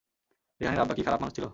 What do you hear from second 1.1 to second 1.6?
মানুষ ছিল?